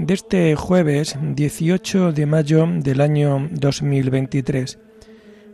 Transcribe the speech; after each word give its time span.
de 0.00 0.14
este 0.14 0.56
jueves 0.56 1.16
18 1.20 2.12
de 2.12 2.24
mayo 2.24 2.66
del 2.66 3.02
año 3.02 3.48
2023, 3.52 4.78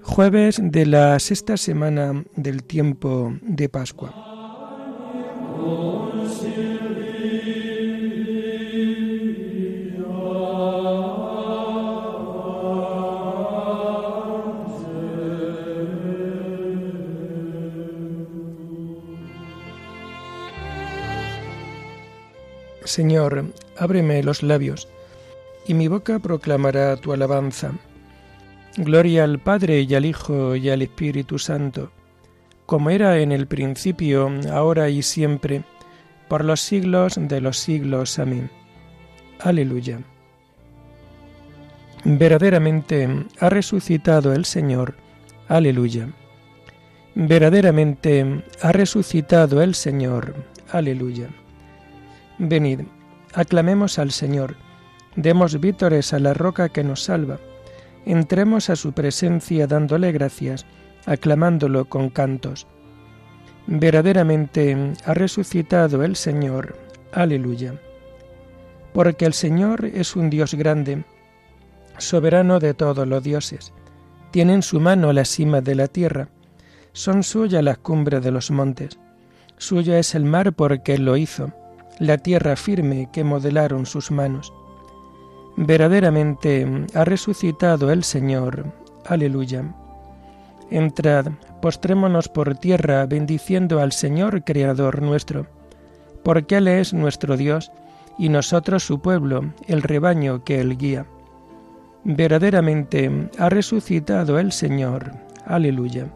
jueves 0.02 0.60
de 0.62 0.86
la 0.86 1.18
sexta 1.18 1.56
semana 1.56 2.24
del 2.36 2.62
tiempo 2.62 3.34
de 3.42 3.68
Pascua. 3.68 4.14
Señor, 22.84 23.52
ábreme 23.78 24.22
los 24.22 24.42
labios, 24.42 24.88
y 25.66 25.74
mi 25.74 25.88
boca 25.88 26.18
proclamará 26.18 26.96
tu 26.96 27.12
alabanza. 27.12 27.72
Gloria 28.76 29.24
al 29.24 29.38
Padre 29.38 29.82
y 29.82 29.94
al 29.94 30.04
Hijo 30.04 30.54
y 30.54 30.68
al 30.68 30.82
Espíritu 30.82 31.38
Santo, 31.38 31.90
como 32.66 32.90
era 32.90 33.18
en 33.18 33.32
el 33.32 33.46
principio, 33.46 34.30
ahora 34.52 34.88
y 34.90 35.02
siempre, 35.02 35.62
por 36.28 36.44
los 36.44 36.60
siglos 36.60 37.14
de 37.18 37.40
los 37.40 37.58
siglos. 37.58 38.18
Amén. 38.18 38.50
Aleluya. 39.40 40.00
Verdaderamente 42.04 43.08
ha 43.40 43.48
resucitado 43.48 44.32
el 44.32 44.44
Señor. 44.44 44.94
Aleluya. 45.48 46.08
Verdaderamente 47.14 48.44
ha 48.62 48.72
resucitado 48.72 49.62
el 49.62 49.74
Señor. 49.74 50.34
Aleluya. 50.70 51.28
Venid, 52.38 52.80
aclamemos 53.36 53.98
al 53.98 54.12
Señor, 54.12 54.56
demos 55.14 55.60
vítores 55.60 56.14
a 56.14 56.18
la 56.18 56.32
roca 56.32 56.70
que 56.70 56.82
nos 56.82 57.04
salva, 57.04 57.38
entremos 58.06 58.70
a 58.70 58.76
su 58.76 58.92
presencia 58.92 59.66
dándole 59.66 60.10
gracias, 60.10 60.64
aclamándolo 61.04 61.84
con 61.84 62.08
cantos. 62.08 62.66
Verdaderamente 63.66 64.94
ha 65.04 65.12
resucitado 65.12 66.02
el 66.02 66.16
Señor. 66.16 66.78
Aleluya. 67.12 67.74
Porque 68.94 69.26
el 69.26 69.34
Señor 69.34 69.84
es 69.84 70.16
un 70.16 70.30
Dios 70.30 70.54
grande, 70.54 71.04
soberano 71.98 72.58
de 72.58 72.72
todos 72.72 73.06
los 73.06 73.22
dioses. 73.22 73.74
Tiene 74.30 74.54
en 74.54 74.62
su 74.62 74.80
mano 74.80 75.12
la 75.12 75.26
cima 75.26 75.60
de 75.60 75.74
la 75.74 75.88
tierra, 75.88 76.28
son 76.92 77.22
suyas 77.22 77.62
las 77.62 77.76
cumbres 77.76 78.24
de 78.24 78.30
los 78.30 78.50
montes. 78.50 78.98
Suya 79.58 79.98
es 79.98 80.14
el 80.14 80.24
mar 80.24 80.54
porque 80.54 80.94
Él 80.94 81.04
lo 81.04 81.18
hizo 81.18 81.52
la 81.98 82.18
tierra 82.18 82.56
firme 82.56 83.08
que 83.12 83.24
modelaron 83.24 83.86
sus 83.86 84.10
manos. 84.10 84.52
Verdaderamente 85.56 86.86
ha 86.94 87.04
resucitado 87.04 87.90
el 87.90 88.04
Señor. 88.04 88.66
Aleluya. 89.06 89.74
Entrad, 90.70 91.28
postrémonos 91.62 92.28
por 92.28 92.56
tierra 92.56 93.06
bendiciendo 93.06 93.80
al 93.80 93.92
Señor 93.92 94.44
Creador 94.44 95.00
nuestro, 95.00 95.46
porque 96.22 96.56
Él 96.56 96.68
es 96.68 96.92
nuestro 96.92 97.36
Dios 97.36 97.70
y 98.18 98.28
nosotros 98.28 98.82
su 98.82 99.00
pueblo, 99.00 99.52
el 99.66 99.82
rebaño 99.82 100.44
que 100.44 100.60
Él 100.60 100.76
guía. 100.76 101.06
Verdaderamente 102.04 103.30
ha 103.38 103.48
resucitado 103.48 104.38
el 104.38 104.52
Señor. 104.52 105.12
Aleluya. 105.46 106.06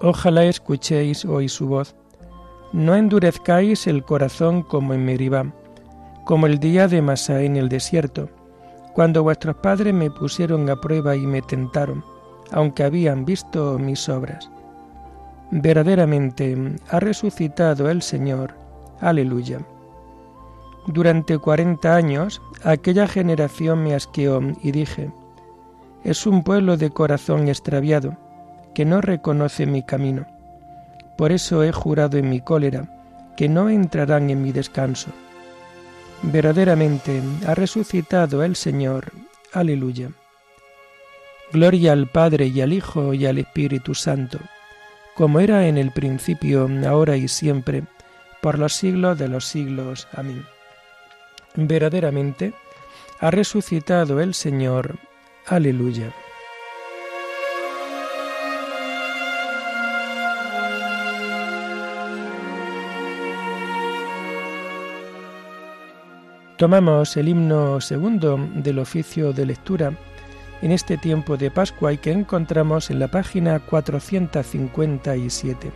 Ojalá 0.00 0.44
escuchéis 0.44 1.24
hoy 1.24 1.48
su 1.48 1.68
voz 1.68 1.94
no 2.72 2.94
endurezcáis 2.94 3.86
el 3.86 4.04
corazón 4.04 4.62
como 4.62 4.94
en 4.94 5.04
Meribá, 5.04 5.46
como 6.24 6.46
el 6.46 6.58
día 6.58 6.86
de 6.86 7.02
Masá 7.02 7.42
en 7.42 7.56
el 7.56 7.68
desierto, 7.68 8.28
cuando 8.94 9.22
vuestros 9.22 9.56
padres 9.56 9.94
me 9.94 10.10
pusieron 10.10 10.68
a 10.70 10.76
prueba 10.80 11.16
y 11.16 11.26
me 11.26 11.42
tentaron, 11.42 12.04
aunque 12.52 12.84
habían 12.84 13.24
visto 13.24 13.78
mis 13.78 14.08
obras. 14.08 14.50
Verdaderamente 15.50 16.56
ha 16.90 17.00
resucitado 17.00 17.90
el 17.90 18.02
Señor. 18.02 18.54
Aleluya. 19.00 19.60
Durante 20.86 21.38
cuarenta 21.38 21.96
años 21.96 22.40
aquella 22.64 23.08
generación 23.08 23.82
me 23.82 23.94
asqueó 23.94 24.40
y 24.62 24.70
dije, 24.70 25.10
es 26.04 26.26
un 26.26 26.42
pueblo 26.42 26.76
de 26.76 26.90
corazón 26.90 27.48
extraviado, 27.48 28.16
que 28.74 28.84
no 28.84 29.00
reconoce 29.00 29.66
mi 29.66 29.82
camino. 29.82 30.26
Por 31.20 31.32
eso 31.32 31.62
he 31.62 31.70
jurado 31.70 32.16
en 32.16 32.30
mi 32.30 32.40
cólera 32.40 32.88
que 33.36 33.46
no 33.46 33.68
entrarán 33.68 34.30
en 34.30 34.42
mi 34.42 34.52
descanso. 34.52 35.10
Verdaderamente 36.22 37.20
ha 37.46 37.54
resucitado 37.54 38.42
el 38.42 38.56
Señor. 38.56 39.12
Aleluya. 39.52 40.12
Gloria 41.52 41.92
al 41.92 42.06
Padre 42.06 42.46
y 42.46 42.62
al 42.62 42.72
Hijo 42.72 43.12
y 43.12 43.26
al 43.26 43.36
Espíritu 43.36 43.94
Santo, 43.94 44.38
como 45.14 45.40
era 45.40 45.66
en 45.66 45.76
el 45.76 45.90
principio, 45.90 46.66
ahora 46.88 47.18
y 47.18 47.28
siempre, 47.28 47.82
por 48.40 48.58
los 48.58 48.72
siglos 48.72 49.18
de 49.18 49.28
los 49.28 49.44
siglos. 49.44 50.08
Amén. 50.14 50.46
Verdaderamente 51.54 52.54
ha 53.18 53.30
resucitado 53.30 54.22
el 54.22 54.32
Señor. 54.32 54.98
Aleluya. 55.44 56.14
Tomamos 66.60 67.16
el 67.16 67.28
himno 67.30 67.80
segundo 67.80 68.38
del 68.54 68.78
oficio 68.80 69.32
de 69.32 69.46
lectura 69.46 69.94
en 70.60 70.72
este 70.72 70.98
tiempo 70.98 71.38
de 71.38 71.50
Pascua 71.50 71.94
y 71.94 71.96
que 71.96 72.12
encontramos 72.12 72.90
en 72.90 72.98
la 72.98 73.08
página 73.08 73.60
457. 73.60 75.72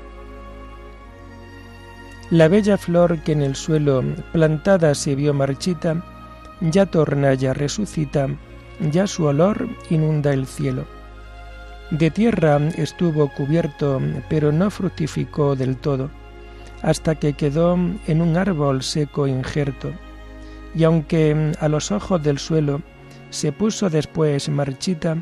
La 2.29 2.49
bella 2.49 2.77
flor 2.77 3.23
que 3.23 3.33
en 3.33 3.41
el 3.41 3.57
suelo 3.57 4.05
plantada 4.33 4.95
se 4.95 5.15
vio 5.15 5.33
marchita, 5.33 6.05
ya 6.61 6.85
torna, 6.85 7.33
ya 7.33 7.55
resucita, 7.55 8.29
ya 8.93 9.07
su 9.07 9.25
olor 9.25 9.67
inunda 9.89 10.35
el 10.35 10.47
cielo. 10.47 10.85
De 11.93 12.11
tierra 12.11 12.61
estuvo 12.77 13.33
cubierto, 13.33 14.03
pero 14.29 14.53
no 14.53 14.71
fructificó 14.71 15.57
del 15.57 15.79
todo, 15.79 16.11
hasta 16.83 17.15
que 17.15 17.33
quedó 17.33 17.79
en 18.07 18.21
un 18.21 18.37
árbol 18.37 18.83
seco 18.83 19.27
injerto 19.27 19.91
y 20.75 20.85
aunque 20.85 21.35
mm, 21.35 21.53
a 21.61 21.69
los 21.69 21.91
ojos 21.93 22.23
del 22.23 22.39
suelo 22.39 22.83
se 23.31 23.53
puso 23.53 23.91
después 23.91 24.49
marchita, 24.49 25.17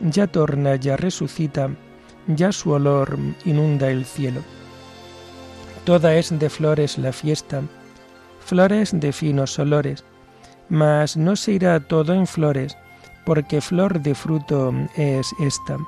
ya 0.00 0.26
torna, 0.26 0.76
ya 0.76 0.96
resucita, 0.96 1.70
ya 2.26 2.52
su 2.52 2.70
olor 2.70 3.18
inunda 3.44 3.88
el 3.88 4.04
cielo. 4.04 4.42
Toda 5.84 6.14
es 6.14 6.38
de 6.38 6.50
flores 6.50 6.98
la 6.98 7.12
fiesta, 7.12 7.62
flores 8.40 8.90
de 8.92 9.12
finos 9.12 9.58
olores, 9.58 10.04
mas 10.68 11.16
no 11.16 11.36
se 11.36 11.52
irá 11.52 11.80
todo 11.80 12.12
en 12.12 12.26
flores, 12.26 12.76
porque 13.24 13.60
flor 13.60 14.00
de 14.00 14.14
fruto 14.14 14.72
es 14.96 15.32
esta. 15.40 15.78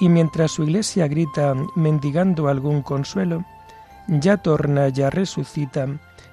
Y 0.00 0.08
mientras 0.08 0.52
su 0.52 0.64
iglesia 0.64 1.06
grita 1.08 1.54
mendigando 1.76 2.48
algún 2.48 2.80
consuelo, 2.80 3.44
ya 4.08 4.38
torna, 4.38 4.88
ya 4.88 5.10
resucita, 5.10 5.86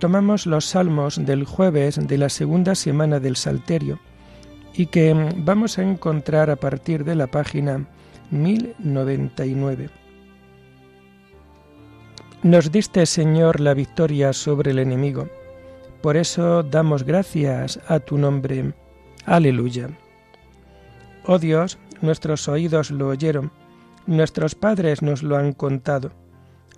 Tomamos 0.00 0.46
los 0.46 0.64
salmos 0.64 1.24
del 1.24 1.44
jueves 1.44 2.00
de 2.08 2.18
la 2.18 2.28
segunda 2.28 2.74
semana 2.74 3.20
del 3.20 3.36
Salterio 3.36 4.00
y 4.74 4.86
que 4.86 5.14
vamos 5.36 5.78
a 5.78 5.82
encontrar 5.82 6.50
a 6.50 6.56
partir 6.56 7.04
de 7.04 7.14
la 7.14 7.28
página 7.28 7.86
1099. 8.30 9.90
Nos 12.42 12.72
diste, 12.72 13.04
Señor, 13.04 13.60
la 13.60 13.74
victoria 13.74 14.32
sobre 14.32 14.70
el 14.70 14.78
enemigo. 14.78 15.28
Por 16.00 16.16
eso 16.16 16.62
damos 16.62 17.04
gracias 17.04 17.78
a 17.86 18.00
tu 18.00 18.16
nombre. 18.16 18.72
Aleluya. 19.26 19.90
Oh 21.26 21.38
Dios, 21.38 21.78
nuestros 22.00 22.48
oídos 22.48 22.90
lo 22.90 23.08
oyeron, 23.08 23.52
nuestros 24.06 24.54
padres 24.54 25.02
nos 25.02 25.22
lo 25.22 25.36
han 25.36 25.52
contado, 25.52 26.12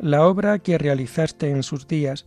la 0.00 0.26
obra 0.26 0.58
que 0.58 0.78
realizaste 0.78 1.50
en 1.50 1.62
sus 1.62 1.86
días, 1.86 2.26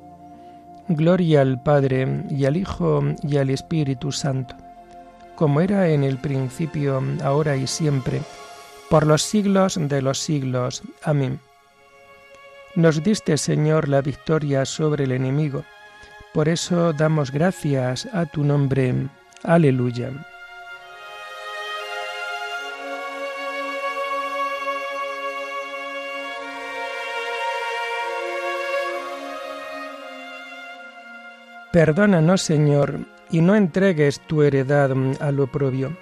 Gloria 0.87 1.41
al 1.41 1.61
Padre 1.61 2.25
y 2.29 2.45
al 2.45 2.57
Hijo 2.57 3.01
y 3.23 3.37
al 3.37 3.49
Espíritu 3.49 4.11
Santo, 4.11 4.55
como 5.35 5.61
era 5.61 5.89
en 5.89 6.03
el 6.03 6.17
principio, 6.17 7.01
ahora 7.23 7.55
y 7.55 7.67
siempre, 7.67 8.21
por 8.89 9.05
los 9.05 9.21
siglos 9.21 9.79
de 9.79 10.01
los 10.01 10.19
siglos. 10.19 10.83
Amén. 11.03 11.39
Nos 12.75 13.03
diste, 13.03 13.37
Señor, 13.37 13.89
la 13.89 14.01
victoria 14.01 14.65
sobre 14.65 15.03
el 15.03 15.11
enemigo, 15.11 15.63
por 16.33 16.47
eso 16.47 16.93
damos 16.93 17.31
gracias 17.31 18.07
a 18.13 18.25
tu 18.25 18.43
nombre. 18.43 19.09
Aleluya. 19.43 20.30
Perdónanos, 31.71 32.41
Señor, 32.41 32.99
y 33.29 33.39
no 33.39 33.55
entregues 33.55 34.19
tu 34.27 34.43
heredad 34.43 34.91
al 35.21 35.39
oprobio. 35.39 35.95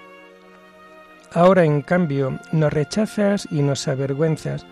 Ahora, 1.31 1.63
en 1.63 1.83
cambio, 1.83 2.39
nos 2.51 2.73
rechazas 2.73 3.47
y 3.51 3.61
nos 3.61 3.87
avergüenzas, 3.87 4.65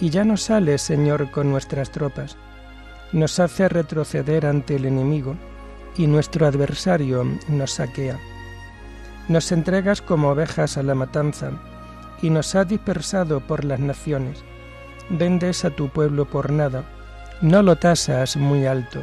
y 0.00 0.10
ya 0.10 0.24
no 0.24 0.36
sales, 0.36 0.82
Señor, 0.82 1.32
con 1.32 1.50
nuestras 1.50 1.90
tropas. 1.90 2.36
Nos 3.10 3.40
hace 3.40 3.68
retroceder 3.68 4.46
ante 4.46 4.76
el 4.76 4.84
enemigo, 4.84 5.34
y 5.96 6.06
nuestro 6.06 6.46
adversario 6.46 7.26
nos 7.48 7.72
saquea. 7.72 8.16
Nos 9.26 9.50
entregas 9.50 10.00
como 10.00 10.30
ovejas 10.30 10.76
a 10.76 10.84
la 10.84 10.94
matanza, 10.94 11.50
y 12.22 12.30
nos 12.30 12.54
has 12.54 12.68
dispersado 12.68 13.40
por 13.40 13.64
las 13.64 13.80
naciones. 13.80 14.44
Vendes 15.10 15.64
a 15.64 15.70
tu 15.70 15.88
pueblo 15.88 16.24
por 16.24 16.52
nada, 16.52 16.84
no 17.40 17.62
lo 17.62 17.74
tasas 17.74 18.36
muy 18.36 18.64
alto 18.64 19.02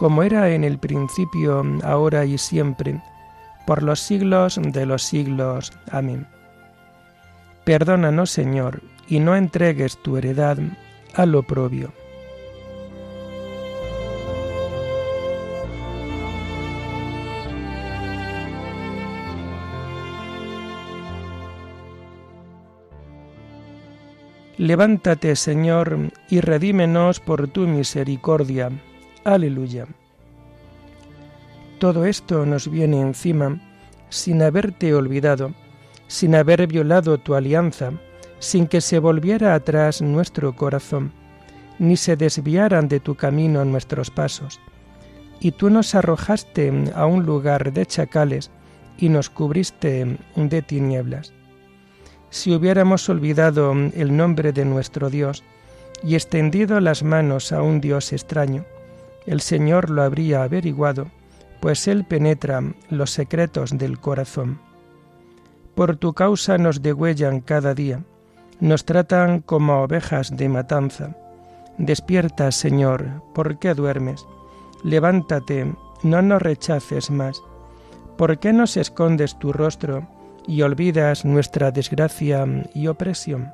como 0.00 0.22
era 0.22 0.48
en 0.48 0.64
el 0.64 0.78
principio, 0.78 1.62
ahora 1.84 2.24
y 2.24 2.38
siempre, 2.38 3.02
por 3.66 3.82
los 3.82 4.00
siglos 4.00 4.58
de 4.58 4.86
los 4.86 5.02
siglos. 5.02 5.74
Amén. 5.90 6.26
Perdónanos, 7.64 8.30
Señor, 8.30 8.80
y 9.08 9.20
no 9.20 9.36
entregues 9.36 9.98
tu 9.98 10.16
heredad 10.16 10.56
al 11.12 11.34
oprobio. 11.34 11.92
Levántate, 24.56 25.36
Señor, 25.36 26.10
y 26.30 26.40
redímenos 26.40 27.20
por 27.20 27.48
tu 27.48 27.66
misericordia 27.66 28.70
Aleluya. 29.24 29.86
Todo 31.78 32.06
esto 32.06 32.46
nos 32.46 32.70
viene 32.70 33.00
encima 33.00 33.60
sin 34.08 34.42
haberte 34.42 34.94
olvidado, 34.94 35.52
sin 36.08 36.34
haber 36.34 36.66
violado 36.66 37.18
tu 37.18 37.34
alianza, 37.34 37.92
sin 38.38 38.66
que 38.66 38.80
se 38.80 38.98
volviera 38.98 39.54
atrás 39.54 40.00
nuestro 40.00 40.56
corazón, 40.56 41.12
ni 41.78 41.96
se 41.96 42.16
desviaran 42.16 42.88
de 42.88 42.98
tu 43.00 43.14
camino 43.14 43.64
nuestros 43.64 44.10
pasos. 44.10 44.58
Y 45.38 45.52
tú 45.52 45.68
nos 45.68 45.94
arrojaste 45.94 46.72
a 46.94 47.04
un 47.04 47.24
lugar 47.24 47.72
de 47.74 47.84
chacales 47.84 48.50
y 48.98 49.10
nos 49.10 49.28
cubriste 49.28 50.18
de 50.34 50.62
tinieblas. 50.62 51.32
Si 52.30 52.54
hubiéramos 52.54 53.08
olvidado 53.10 53.72
el 53.72 54.16
nombre 54.16 54.52
de 54.52 54.64
nuestro 54.64 55.10
Dios 55.10 55.44
y 56.02 56.14
extendido 56.14 56.80
las 56.80 57.02
manos 57.02 57.52
a 57.52 57.62
un 57.62 57.80
Dios 57.80 58.12
extraño, 58.12 58.64
el 59.26 59.40
Señor 59.40 59.90
lo 59.90 60.02
habría 60.02 60.42
averiguado, 60.42 61.08
pues 61.60 61.88
Él 61.88 62.04
penetra 62.04 62.62
los 62.88 63.10
secretos 63.10 63.76
del 63.76 63.98
corazón. 64.00 64.58
Por 65.74 65.96
tu 65.96 66.14
causa 66.14 66.58
nos 66.58 66.82
degüellan 66.82 67.40
cada 67.40 67.74
día, 67.74 68.02
nos 68.60 68.84
tratan 68.84 69.40
como 69.40 69.82
ovejas 69.82 70.36
de 70.36 70.48
matanza. 70.48 71.16
Despierta, 71.78 72.50
Señor, 72.52 73.22
¿por 73.34 73.58
qué 73.58 73.74
duermes? 73.74 74.26
Levántate, 74.84 75.74
no 76.02 76.22
nos 76.22 76.42
rechaces 76.42 77.10
más. 77.10 77.42
¿Por 78.16 78.38
qué 78.38 78.52
nos 78.52 78.76
escondes 78.76 79.38
tu 79.38 79.52
rostro 79.52 80.06
y 80.46 80.62
olvidas 80.62 81.24
nuestra 81.24 81.70
desgracia 81.70 82.46
y 82.74 82.86
opresión? 82.86 83.52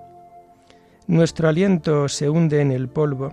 Nuestro 1.06 1.48
aliento 1.48 2.08
se 2.08 2.28
hunde 2.28 2.60
en 2.60 2.72
el 2.72 2.88
polvo 2.88 3.32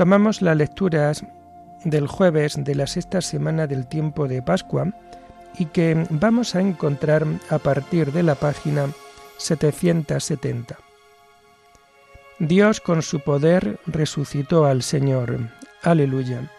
Tomamos 0.00 0.40
las 0.40 0.56
lecturas 0.56 1.26
del 1.84 2.06
jueves 2.06 2.54
de 2.56 2.74
la 2.74 2.86
sexta 2.86 3.20
semana 3.20 3.66
del 3.66 3.86
tiempo 3.86 4.28
de 4.28 4.40
Pascua 4.40 4.94
y 5.58 5.66
que 5.66 6.06
vamos 6.08 6.54
a 6.54 6.62
encontrar 6.62 7.26
a 7.50 7.58
partir 7.58 8.10
de 8.10 8.22
la 8.22 8.34
página 8.34 8.86
770. 9.36 10.78
Dios 12.38 12.80
con 12.80 13.02
su 13.02 13.20
poder 13.20 13.78
resucitó 13.84 14.64
al 14.64 14.82
Señor. 14.82 15.38
Aleluya. 15.82 16.50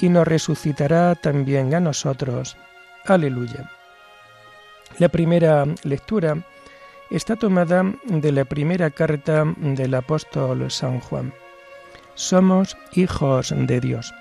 Y 0.00 0.08
nos 0.08 0.26
resucitará 0.26 1.14
también 1.14 1.72
a 1.76 1.78
nosotros. 1.78 2.56
Aleluya. 3.04 3.70
La 4.98 5.08
primera 5.08 5.66
lectura 5.84 6.44
está 7.10 7.36
tomada 7.36 7.84
de 8.06 8.32
la 8.32 8.44
primera 8.44 8.90
carta 8.90 9.44
del 9.56 9.94
apóstol 9.94 10.68
San 10.68 10.98
Juan. 10.98 11.32
Somos 12.14 12.76
hijos 12.92 13.54
de 13.56 13.80
Dios. 13.80 14.12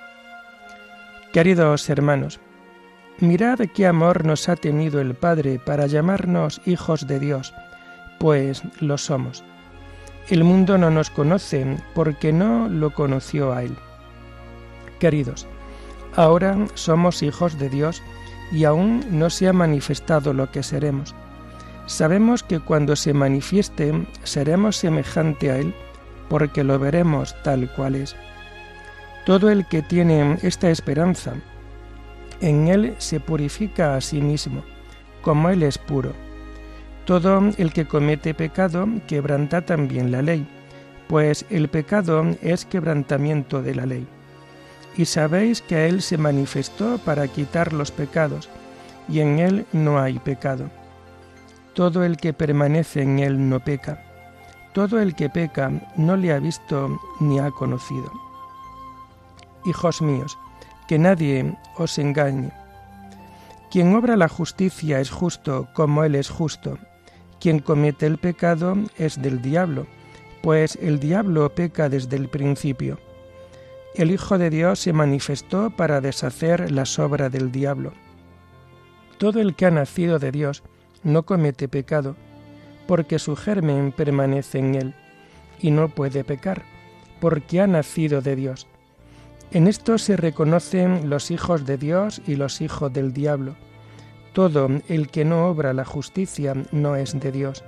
Queridos 1.33 1.89
hermanos, 1.89 2.39
mirad 3.19 3.59
qué 3.73 3.85
amor 3.85 4.25
nos 4.25 4.47
ha 4.47 4.55
tenido 4.55 5.01
el 5.01 5.13
Padre 5.13 5.59
para 5.59 5.87
llamarnos 5.87 6.61
hijos 6.65 7.05
de 7.05 7.19
Dios, 7.19 7.53
pues 8.17 8.63
lo 8.79 8.97
somos. 8.97 9.43
El 10.29 10.45
mundo 10.45 10.77
no 10.77 10.89
nos 10.89 11.09
conoce 11.09 11.65
porque 11.93 12.31
no 12.31 12.69
lo 12.69 12.93
conoció 12.93 13.51
a 13.51 13.63
Él. 13.63 13.75
Queridos, 14.99 15.45
ahora 16.15 16.57
somos 16.75 17.21
hijos 17.21 17.59
de 17.59 17.67
Dios 17.67 18.01
y 18.53 18.63
aún 18.63 19.03
no 19.09 19.29
se 19.29 19.49
ha 19.49 19.53
manifestado 19.53 20.31
lo 20.31 20.49
que 20.49 20.63
seremos. 20.63 21.13
Sabemos 21.87 22.41
que 22.41 22.61
cuando 22.61 22.95
se 22.95 23.13
manifieste 23.13 24.07
seremos 24.23 24.77
semejante 24.77 25.51
a 25.51 25.57
Él 25.57 25.75
porque 26.31 26.63
lo 26.63 26.79
veremos 26.79 27.35
tal 27.43 27.69
cual 27.73 27.95
es. 27.95 28.15
Todo 29.25 29.49
el 29.49 29.67
que 29.67 29.81
tiene 29.81 30.37
esta 30.43 30.69
esperanza, 30.71 31.33
en 32.39 32.69
Él 32.69 32.95
se 32.99 33.19
purifica 33.19 33.97
a 33.97 34.01
sí 34.01 34.21
mismo, 34.21 34.63
como 35.21 35.49
Él 35.49 35.61
es 35.61 35.77
puro. 35.77 36.13
Todo 37.03 37.41
el 37.57 37.73
que 37.73 37.85
comete 37.85 38.33
pecado 38.33 38.87
quebranta 39.07 39.65
también 39.65 40.09
la 40.09 40.21
ley, 40.21 40.47
pues 41.09 41.45
el 41.49 41.67
pecado 41.67 42.25
es 42.41 42.63
quebrantamiento 42.63 43.61
de 43.61 43.75
la 43.75 43.85
ley. 43.85 44.07
Y 44.95 45.03
sabéis 45.03 45.61
que 45.61 45.89
Él 45.89 46.01
se 46.01 46.17
manifestó 46.17 46.97
para 46.99 47.27
quitar 47.27 47.73
los 47.73 47.91
pecados, 47.91 48.47
y 49.09 49.19
en 49.19 49.39
Él 49.39 49.65
no 49.73 49.99
hay 49.99 50.17
pecado. 50.17 50.69
Todo 51.73 52.05
el 52.05 52.15
que 52.15 52.31
permanece 52.31 53.01
en 53.01 53.19
Él 53.19 53.49
no 53.49 53.59
peca. 53.59 54.10
Todo 54.73 54.99
el 54.99 55.15
que 55.15 55.29
peca 55.29 55.71
no 55.97 56.15
le 56.15 56.31
ha 56.31 56.39
visto 56.39 56.99
ni 57.19 57.39
ha 57.39 57.51
conocido. 57.51 58.11
Hijos 59.65 60.01
míos, 60.01 60.37
que 60.87 60.97
nadie 60.97 61.57
os 61.77 61.97
engañe. 61.97 62.51
Quien 63.69 63.93
obra 63.95 64.15
la 64.15 64.29
justicia 64.29 64.99
es 64.99 65.09
justo 65.09 65.67
como 65.73 66.03
Él 66.03 66.15
es 66.15 66.29
justo. 66.29 66.77
Quien 67.39 67.59
comete 67.59 68.05
el 68.05 68.17
pecado 68.17 68.75
es 68.97 69.21
del 69.21 69.41
diablo, 69.41 69.87
pues 70.41 70.77
el 70.81 70.99
diablo 70.99 71.53
peca 71.53 71.89
desde 71.89 72.15
el 72.15 72.29
principio. 72.29 72.99
El 73.93 74.09
Hijo 74.09 74.37
de 74.37 74.49
Dios 74.49 74.79
se 74.79 74.93
manifestó 74.93 75.69
para 75.69 76.01
deshacer 76.01 76.71
la 76.71 76.85
obras 76.99 77.31
del 77.31 77.51
diablo. 77.51 77.91
Todo 79.17 79.41
el 79.41 79.55
que 79.55 79.65
ha 79.65 79.71
nacido 79.71 80.17
de 80.17 80.31
Dios 80.31 80.63
no 81.03 81.23
comete 81.23 81.67
pecado, 81.67 82.15
porque 82.87 83.19
su 83.19 83.35
germen 83.35 83.91
permanece 83.91 84.59
en 84.59 84.75
él, 84.75 84.93
y 85.59 85.71
no 85.71 85.89
puede 85.89 86.23
pecar, 86.23 86.63
porque 87.19 87.61
ha 87.61 87.67
nacido 87.67 88.21
de 88.21 88.35
Dios. 88.35 88.67
En 89.51 89.67
esto 89.67 89.97
se 89.97 90.15
reconocen 90.15 91.09
los 91.09 91.29
hijos 91.29 91.65
de 91.65 91.77
Dios 91.77 92.21
y 92.25 92.35
los 92.35 92.61
hijos 92.61 92.91
del 92.93 93.11
diablo. 93.11 93.55
Todo 94.33 94.69
el 94.87 95.09
que 95.09 95.25
no 95.25 95.47
obra 95.47 95.73
la 95.73 95.83
justicia 95.83 96.55
no 96.71 96.95
es 96.95 97.19
de 97.19 97.31
Dios, 97.31 97.63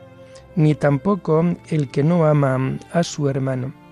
ni 0.55 0.75
tampoco 0.75 1.43
el 1.69 1.89
que 1.89 2.03
no 2.03 2.25
ama 2.25 2.79
a 2.93 3.03
su 3.03 3.27
hermano. 3.29 3.82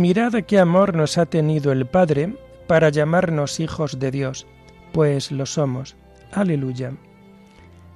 Mirad 0.00 0.32
qué 0.46 0.58
amor 0.58 0.96
nos 0.96 1.18
ha 1.18 1.26
tenido 1.26 1.72
el 1.72 1.84
Padre 1.84 2.34
para 2.66 2.88
llamarnos 2.88 3.60
hijos 3.60 3.98
de 3.98 4.10
Dios, 4.10 4.46
pues 4.92 5.30
lo 5.30 5.44
somos. 5.44 5.94
Aleluya. 6.32 6.94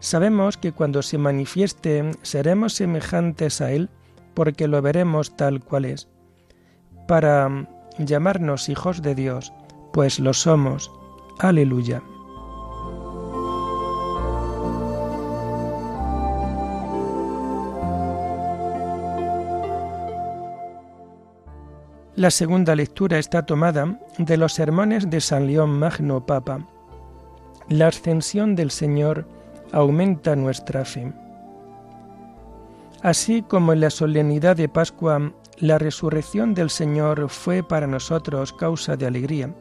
Sabemos 0.01 0.59
que 0.59 0.73
cuando 0.73 1.01
se 1.01 1.17
manifieste 1.17 2.11
seremos 2.21 2.75
semejantes 2.75 3.63
a 3.63 3.73
Él, 3.73 3.89
porque 4.35 4.69
lo 4.69 4.83
veremos 4.83 5.35
tal 5.35 5.65
cual 5.65 5.87
es. 5.87 6.07
Para 7.09 7.67
llamarnos 7.97 8.69
hijos 8.69 9.01
de 9.01 9.15
Dios, 9.15 9.55
pues 9.95 10.21
lo 10.21 10.35
somos. 10.35 10.93
Aleluya. 11.39 12.03
La 22.17 22.31
segunda 22.31 22.77
lectura 22.77 23.19
está 23.19 23.45
tomada 23.45 23.99
de 24.19 24.37
los 24.37 24.53
sermones 24.53 25.11
de 25.11 25.21
San 25.21 25.49
León 25.49 25.77
Magno 25.77 26.25
Papa. 26.25 26.65
La 27.69 27.89
ascensión 27.89 28.55
del 28.55 28.71
Señor 28.71 29.27
aumenta 29.73 30.37
nuestra 30.37 30.85
fe. 30.85 31.13
Así 33.03 33.43
como 33.43 33.73
en 33.73 33.81
la 33.81 33.91
solemnidad 33.91 34.55
de 34.55 34.69
Pascua 34.69 35.33
la 35.59 35.79
resurrección 35.79 36.55
del 36.55 36.71
Señor 36.71 37.29
fue 37.29 37.65
para 37.65 37.89
nosotros 37.89 38.53
causa 38.53 38.97
de 38.97 39.07
alegría, 39.07 39.53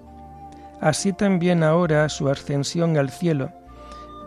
así 0.79 1.11
también 1.11 1.63
ahora 1.63 2.07
su 2.07 2.29
ascensión 2.29 2.97
al 2.97 3.09
cielo 3.09 3.51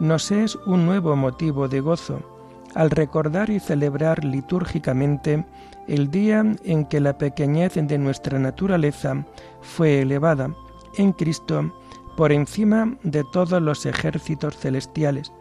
nos 0.00 0.30
es 0.30 0.56
un 0.66 0.84
nuevo 0.84 1.14
motivo 1.16 1.68
de 1.68 1.80
gozo 1.80 2.35
al 2.76 2.90
recordar 2.90 3.48
y 3.48 3.58
celebrar 3.58 4.22
litúrgicamente 4.22 5.46
el 5.88 6.10
día 6.10 6.44
en 6.62 6.84
que 6.84 7.00
la 7.00 7.16
pequeñez 7.16 7.72
de 7.74 7.96
nuestra 7.96 8.38
naturaleza 8.38 9.24
fue 9.62 10.02
elevada 10.02 10.50
en 10.98 11.12
Cristo 11.12 11.72
por 12.18 12.32
encima 12.32 12.94
de 13.02 13.24
todos 13.32 13.62
los 13.62 13.86
ejércitos 13.86 14.58
celestiales, 14.58 15.32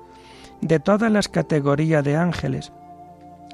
de 0.62 0.80
todas 0.80 1.12
las 1.12 1.28
categorías 1.28 2.06
de 2.06 2.16
ángeles, 2.16 2.72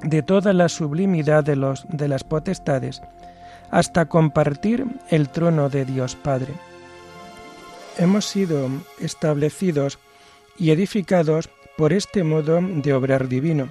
de 0.03 0.21
toda 0.21 0.53
la 0.53 0.69
sublimidad 0.69 1.43
de, 1.43 1.55
de 1.89 2.07
las 2.07 2.23
potestades, 2.23 3.01
hasta 3.71 4.05
compartir 4.05 4.85
el 5.09 5.29
trono 5.29 5.69
de 5.69 5.85
Dios 5.85 6.15
Padre. 6.15 6.53
Hemos 7.97 8.25
sido 8.25 8.69
establecidos 8.99 9.97
y 10.59 10.69
edificados 10.69 11.49
por 11.81 11.93
este 11.93 12.23
modo 12.23 12.59
de 12.61 12.93
obrar 12.93 13.27
divino 13.27 13.69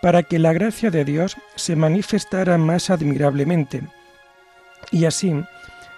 para 0.00 0.22
que 0.22 0.38
la 0.38 0.54
gracia 0.54 0.90
de 0.90 1.04
Dios 1.04 1.36
se 1.54 1.76
manifestara 1.76 2.56
más 2.56 2.88
admirablemente. 2.88 3.82
Y 4.90 5.04
así, 5.04 5.34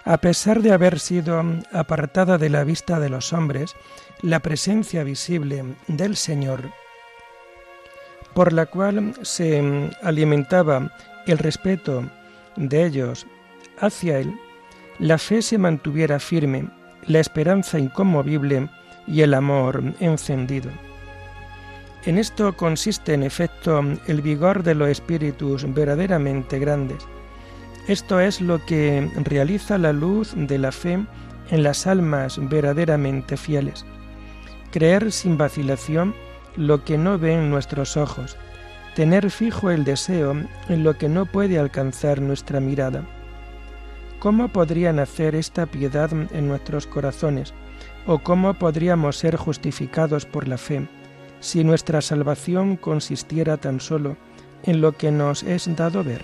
a 0.03 0.17
pesar 0.17 0.61
de 0.61 0.73
haber 0.73 0.99
sido 0.99 1.41
apartada 1.71 2.37
de 2.37 2.49
la 2.49 2.65
vista 2.65 2.99
de 2.99 3.07
los 3.07 3.31
hombres, 3.31 3.73
la 4.21 4.41
presencia 4.41 5.05
visible 5.05 5.63
del 5.87 6.17
Señor, 6.17 6.73
por 8.33 8.51
la 8.51 8.65
cual 8.65 9.13
se 9.21 9.63
alimentaba 10.03 10.91
el 11.25 11.37
respeto 11.37 12.03
de 12.57 12.85
ellos 12.85 13.25
hacia 13.79 14.19
Él, 14.19 14.37
la 14.99 15.17
fe 15.17 15.41
se 15.41 15.57
mantuviera 15.57 16.19
firme, 16.19 16.67
la 17.07 17.21
esperanza 17.21 17.79
inconmovible 17.79 18.67
y 19.07 19.21
el 19.21 19.33
amor 19.33 19.81
encendido. 20.01 20.69
En 22.09 22.17
esto 22.17 22.57
consiste 22.57 23.13
en 23.13 23.21
efecto 23.21 23.83
el 24.07 24.23
vigor 24.23 24.63
de 24.63 24.73
los 24.73 24.89
espíritus 24.89 25.71
verdaderamente 25.75 26.57
grandes. 26.57 27.05
Esto 27.87 28.19
es 28.19 28.41
lo 28.41 28.65
que 28.65 29.07
realiza 29.25 29.77
la 29.77 29.93
luz 29.93 30.33
de 30.35 30.57
la 30.57 30.71
fe 30.71 31.05
en 31.51 31.61
las 31.61 31.85
almas 31.85 32.39
verdaderamente 32.49 33.37
fieles. 33.37 33.85
Creer 34.71 35.11
sin 35.11 35.37
vacilación 35.37 36.15
lo 36.55 36.83
que 36.83 36.97
no 36.97 37.19
ven 37.19 37.51
nuestros 37.51 37.95
ojos, 37.95 38.37
tener 38.95 39.29
fijo 39.29 39.69
el 39.69 39.83
deseo 39.83 40.31
en 40.67 40.83
lo 40.83 40.97
que 40.97 41.09
no 41.09 41.27
puede 41.27 41.59
alcanzar 41.59 42.21
nuestra 42.21 42.59
mirada. 42.59 43.03
¿Cómo 44.17 44.47
podría 44.47 44.91
nacer 44.91 45.35
esta 45.35 45.67
piedad 45.67 46.09
en 46.11 46.47
nuestros 46.47 46.87
corazones? 46.87 47.53
¿O 48.07 48.17
cómo 48.17 48.55
podríamos 48.55 49.15
ser 49.15 49.35
justificados 49.35 50.25
por 50.25 50.47
la 50.47 50.57
fe? 50.57 50.87
Si 51.39 51.63
nuestra 51.63 52.01
salvación 52.01 52.75
consistiera 52.75 53.57
tan 53.57 53.79
solo 53.79 54.17
en 54.63 54.81
lo 54.81 54.93
que 54.93 55.11
nos 55.11 55.43
es 55.43 55.73
dado 55.75 56.03
ver. 56.03 56.23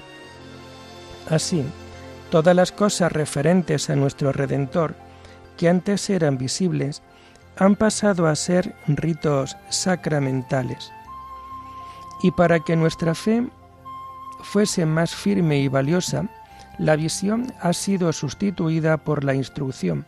Así, 1.29 1.63
todas 2.29 2.55
las 2.55 2.71
cosas 2.71 3.11
referentes 3.11 3.89
a 3.89 3.95
nuestro 3.95 4.31
Redentor 4.31 4.95
que 5.57 5.69
antes 5.69 6.09
eran 6.09 6.37
visibles, 6.37 7.01
han 7.57 7.75
pasado 7.75 8.27
a 8.27 8.35
ser 8.35 8.75
ritos 8.87 9.55
sacramentales. 9.69 10.91
Y 12.21 12.31
para 12.31 12.59
que 12.59 12.75
nuestra 12.75 13.15
fe 13.15 13.47
fuese 14.43 14.85
más 14.85 15.15
firme 15.15 15.59
y 15.59 15.67
valiosa, 15.67 16.29
la 16.77 16.95
visión 16.95 17.53
ha 17.61 17.71
sido 17.73 18.11
sustituida 18.11 18.97
por 18.97 19.23
la 19.23 19.33
instrucción, 19.33 20.05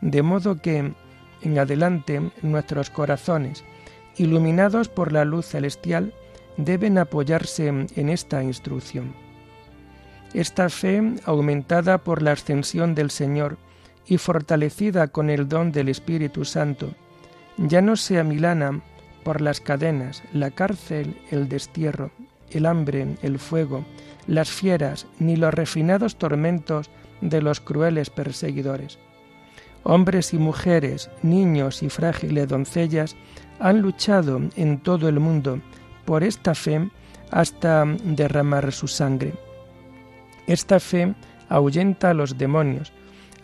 de 0.00 0.22
modo 0.22 0.60
que 0.60 0.94
en 1.42 1.58
adelante 1.58 2.30
nuestros 2.42 2.90
corazones, 2.90 3.64
iluminados 4.16 4.88
por 4.88 5.12
la 5.12 5.24
luz 5.24 5.46
celestial, 5.46 6.12
deben 6.56 6.98
apoyarse 6.98 7.68
en 7.68 8.08
esta 8.08 8.42
instrucción. 8.42 9.14
Esta 10.34 10.68
fe, 10.68 11.02
aumentada 11.24 11.98
por 11.98 12.22
la 12.22 12.32
ascensión 12.32 12.94
del 12.94 13.10
Señor 13.10 13.58
y 14.06 14.18
fortalecida 14.18 15.08
con 15.08 15.30
el 15.30 15.48
don 15.48 15.72
del 15.72 15.88
Espíritu 15.88 16.44
Santo, 16.44 16.94
ya 17.56 17.80
no 17.80 17.96
se 17.96 18.18
amilana 18.18 18.82
por 19.24 19.40
las 19.40 19.60
cadenas, 19.60 20.22
la 20.32 20.50
cárcel, 20.50 21.16
el 21.30 21.48
destierro, 21.48 22.10
el 22.50 22.66
hambre, 22.66 23.16
el 23.22 23.38
fuego, 23.38 23.84
las 24.26 24.50
fieras, 24.50 25.06
ni 25.18 25.36
los 25.36 25.52
refinados 25.52 26.16
tormentos 26.16 26.90
de 27.20 27.42
los 27.42 27.60
crueles 27.60 28.10
perseguidores. 28.10 28.98
Hombres 29.88 30.34
y 30.34 30.38
mujeres, 30.38 31.10
niños 31.22 31.80
y 31.84 31.90
frágiles 31.90 32.48
doncellas 32.48 33.14
han 33.60 33.82
luchado 33.82 34.40
en 34.56 34.80
todo 34.80 35.08
el 35.08 35.20
mundo 35.20 35.60
por 36.04 36.24
esta 36.24 36.56
fe 36.56 36.90
hasta 37.30 37.84
derramar 38.02 38.72
su 38.72 38.88
sangre. 38.88 39.34
Esta 40.48 40.80
fe 40.80 41.14
ahuyenta 41.48 42.10
a 42.10 42.14
los 42.14 42.36
demonios, 42.36 42.92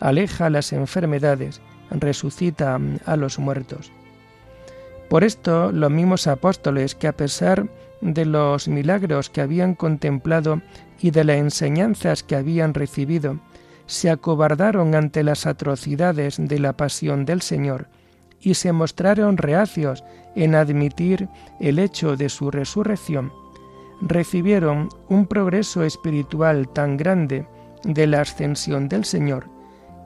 aleja 0.01 0.49
las 0.49 0.73
enfermedades, 0.73 1.61
resucita 1.91 2.77
a 3.05 3.15
los 3.15 3.39
muertos. 3.39 3.93
Por 5.09 5.23
esto 5.23 5.71
los 5.71 5.91
mismos 5.91 6.27
apóstoles 6.27 6.93
que 6.93 7.07
a 7.07 7.15
pesar 7.15 7.69
de 8.01 8.25
los 8.25 8.67
milagros 8.67 9.29
que 9.29 9.39
habían 9.39 9.75
contemplado 9.75 10.61
y 10.99 11.11
de 11.11 11.23
las 11.23 11.37
enseñanzas 11.37 12.21
que 12.21 12.35
habían 12.35 12.73
recibido, 12.73 13.39
se 13.85 14.09
acobardaron 14.09 14.95
ante 14.95 15.23
las 15.23 15.45
atrocidades 15.45 16.37
de 16.37 16.59
la 16.59 16.73
pasión 16.73 17.25
del 17.25 17.41
Señor 17.41 17.87
y 18.39 18.55
se 18.55 18.71
mostraron 18.71 19.37
reacios 19.37 20.03
en 20.35 20.55
admitir 20.55 21.29
el 21.59 21.79
hecho 21.79 22.17
de 22.17 22.29
su 22.29 22.51
resurrección, 22.51 23.31
recibieron 24.01 24.89
un 25.07 25.27
progreso 25.27 25.83
espiritual 25.83 26.67
tan 26.69 26.97
grande 26.97 27.47
de 27.83 28.07
la 28.07 28.21
ascensión 28.21 28.89
del 28.89 29.05
Señor, 29.05 29.49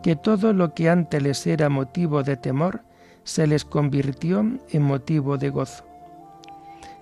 que 0.03 0.15
todo 0.15 0.53
lo 0.53 0.73
que 0.73 0.89
antes 0.89 1.21
les 1.21 1.47
era 1.47 1.69
motivo 1.69 2.23
de 2.23 2.37
temor, 2.37 2.81
se 3.23 3.47
les 3.47 3.65
convirtió 3.65 4.45
en 4.69 4.81
motivo 4.81 5.37
de 5.37 5.49
gozo. 5.49 5.83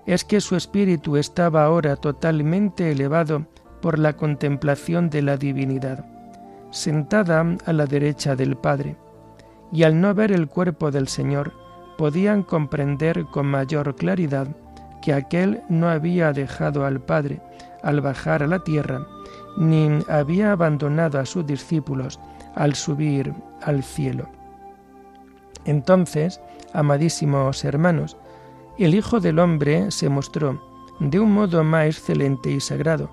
Es 0.05 0.23
que 0.23 0.41
su 0.41 0.55
espíritu 0.55 1.17
estaba 1.17 1.65
ahora 1.65 1.95
totalmente 1.95 2.91
elevado 2.91 3.45
por 3.81 3.99
la 3.99 4.13
contemplación 4.13 5.09
de 5.09 5.21
la 5.21 5.37
divinidad, 5.37 6.05
sentada 6.75 7.55
a 7.65 7.73
la 7.73 7.85
derecha 7.85 8.35
del 8.35 8.57
Padre, 8.57 8.97
y 9.71 9.83
al 9.83 9.99
no 9.99 10.13
ver 10.13 10.31
el 10.31 10.47
cuerpo 10.47 10.91
del 10.91 11.07
Señor, 11.07 11.53
podían 11.97 12.43
comprender 12.43 13.25
con 13.31 13.47
mayor 13.47 13.95
claridad 13.95 14.47
que 15.01 15.13
aquel 15.13 15.61
no 15.69 15.87
había 15.87 16.33
dejado 16.33 16.85
al 16.85 16.99
Padre 16.99 17.41
al 17.81 18.01
bajar 18.01 18.43
a 18.43 18.47
la 18.47 18.59
tierra, 18.59 19.07
ni 19.57 19.87
había 20.09 20.51
abandonado 20.51 21.19
a 21.19 21.25
sus 21.25 21.45
discípulos 21.45 22.19
al 22.55 22.75
subir 22.75 23.33
al 23.61 23.83
cielo. 23.83 24.27
Entonces, 25.63 26.41
amadísimos 26.73 27.63
hermanos, 27.63 28.17
el 28.77 28.95
Hijo 28.95 29.19
del 29.19 29.39
Hombre 29.39 29.91
se 29.91 30.09
mostró 30.09 30.61
de 30.99 31.19
un 31.19 31.31
modo 31.31 31.63
más 31.63 31.85
excelente 31.85 32.51
y 32.51 32.59
sagrado, 32.59 33.09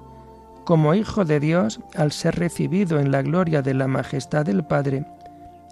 como 0.65 0.95
Hijo 0.95 1.25
de 1.25 1.41
Dios 1.41 1.81
al 1.97 2.13
ser 2.13 2.37
recibido 2.37 3.01
en 3.01 3.11
la 3.11 3.23
gloria 3.23 3.63
de 3.63 3.75
la 3.75 3.89
majestad 3.89 4.45
del 4.45 4.65
Padre, 4.65 5.05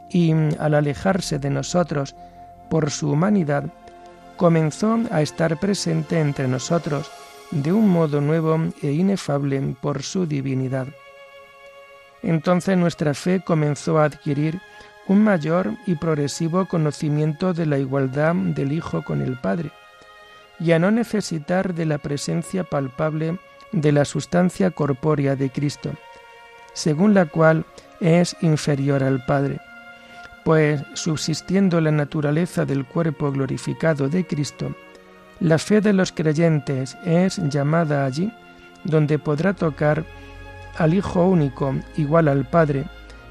y 0.08 0.32
al 0.58 0.74
alejarse 0.74 1.38
de 1.38 1.50
nosotros 1.50 2.16
por 2.68 2.90
su 2.90 3.10
humanidad, 3.10 3.64
comenzó 4.36 4.98
a 5.10 5.22
estar 5.22 5.58
presente 5.58 6.18
entre 6.18 6.48
nosotros 6.48 7.10
de 7.50 7.72
un 7.72 7.88
modo 7.88 8.20
nuevo 8.20 8.58
e 8.82 8.92
inefable 8.92 9.76
por 9.80 10.02
su 10.02 10.26
divinidad. 10.26 10.86
Entonces 12.22 12.76
nuestra 12.76 13.14
fe 13.14 13.40
comenzó 13.44 13.98
a 13.98 14.04
adquirir 14.04 14.60
un 15.06 15.22
mayor 15.24 15.74
y 15.86 15.96
progresivo 15.96 16.66
conocimiento 16.66 17.52
de 17.52 17.66
la 17.66 17.78
igualdad 17.78 18.34
del 18.34 18.72
Hijo 18.72 19.02
con 19.02 19.22
el 19.22 19.38
Padre, 19.38 19.72
y 20.58 20.72
a 20.72 20.78
no 20.78 20.90
necesitar 20.90 21.74
de 21.74 21.86
la 21.86 21.98
presencia 21.98 22.64
palpable 22.64 23.38
de 23.72 23.92
la 23.92 24.04
sustancia 24.04 24.70
corpórea 24.70 25.36
de 25.36 25.50
Cristo, 25.50 25.92
según 26.72 27.14
la 27.14 27.26
cual 27.26 27.64
es 28.00 28.36
inferior 28.40 29.02
al 29.02 29.24
Padre 29.24 29.60
pues 30.44 30.82
subsistiendo 30.94 31.80
la 31.80 31.90
naturaleza 31.90 32.64
del 32.64 32.84
cuerpo 32.84 33.30
glorificado 33.30 34.08
de 34.08 34.26
Cristo, 34.26 34.74
la 35.40 35.58
fe 35.58 35.80
de 35.80 35.92
los 35.92 36.12
creyentes 36.12 36.96
es 37.04 37.38
llamada 37.48 38.04
allí 38.04 38.32
donde 38.84 39.18
podrá 39.18 39.54
tocar 39.54 40.04
al 40.78 40.94
Hijo 40.94 41.26
único 41.26 41.74
igual 41.96 42.28
al 42.28 42.48
Padre, 42.48 42.86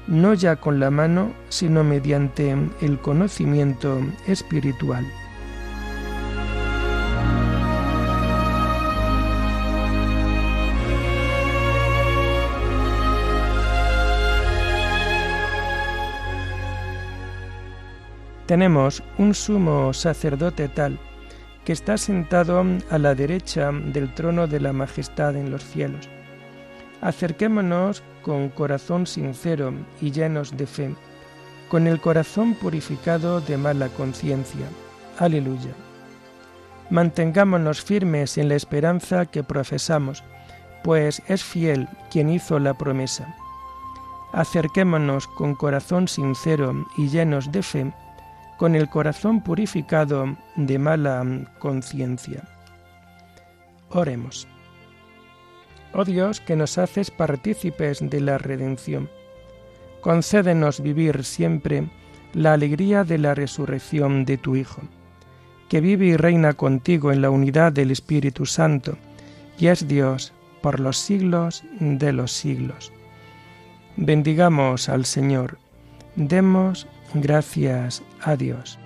no 0.06 0.34
ya 0.34 0.56
con 0.56 0.78
la 0.80 0.90
mano, 0.90 1.32
sino 1.48 1.82
mediante 1.84 2.56
el 2.80 2.98
conocimiento 3.00 4.00
espiritual. 4.26 5.04
Tenemos 18.50 19.00
un 19.16 19.32
sumo 19.32 19.92
sacerdote 19.92 20.66
tal 20.66 20.98
que 21.64 21.72
está 21.72 21.96
sentado 21.96 22.64
a 22.90 22.98
la 22.98 23.14
derecha 23.14 23.70
del 23.70 24.12
trono 24.12 24.48
de 24.48 24.58
la 24.58 24.72
majestad 24.72 25.36
en 25.36 25.52
los 25.52 25.62
cielos. 25.62 26.08
Acerquémonos 27.00 28.02
con 28.22 28.48
corazón 28.48 29.06
sincero 29.06 29.72
y 30.00 30.10
llenos 30.10 30.56
de 30.56 30.66
fe, 30.66 30.92
con 31.68 31.86
el 31.86 32.00
corazón 32.00 32.54
purificado 32.54 33.40
de 33.40 33.56
mala 33.56 33.88
conciencia. 33.90 34.66
Aleluya. 35.20 35.70
Mantengámonos 36.90 37.80
firmes 37.80 38.36
en 38.36 38.48
la 38.48 38.56
esperanza 38.56 39.26
que 39.26 39.44
profesamos, 39.44 40.24
pues 40.82 41.22
es 41.28 41.44
fiel 41.44 41.88
quien 42.10 42.28
hizo 42.28 42.58
la 42.58 42.74
promesa. 42.74 43.32
Acerquémonos 44.32 45.28
con 45.28 45.54
corazón 45.54 46.08
sincero 46.08 46.84
y 46.96 47.10
llenos 47.10 47.52
de 47.52 47.62
fe, 47.62 47.92
con 48.60 48.76
el 48.76 48.90
corazón 48.90 49.40
purificado 49.40 50.36
de 50.54 50.78
mala 50.78 51.24
conciencia. 51.58 52.42
Oremos. 53.88 54.46
Oh 55.94 56.04
Dios, 56.04 56.42
que 56.42 56.56
nos 56.56 56.76
haces 56.76 57.10
partícipes 57.10 58.00
de 58.02 58.20
la 58.20 58.36
redención, 58.36 59.08
concédenos 60.02 60.82
vivir 60.82 61.24
siempre 61.24 61.88
la 62.34 62.52
alegría 62.52 63.02
de 63.02 63.16
la 63.16 63.34
resurrección 63.34 64.26
de 64.26 64.36
tu 64.36 64.56
Hijo, 64.56 64.82
que 65.70 65.80
vive 65.80 66.08
y 66.08 66.16
reina 66.18 66.52
contigo 66.52 67.12
en 67.12 67.22
la 67.22 67.30
unidad 67.30 67.72
del 67.72 67.90
Espíritu 67.90 68.44
Santo, 68.44 68.98
y 69.58 69.68
es 69.68 69.88
Dios 69.88 70.34
por 70.60 70.80
los 70.80 70.98
siglos 70.98 71.64
de 71.80 72.12
los 72.12 72.30
siglos. 72.30 72.92
Bendigamos 73.96 74.90
al 74.90 75.06
Señor, 75.06 75.56
demos 76.14 76.86
gracias 77.14 78.02
a 78.22 78.36
Dios. 78.36 78.78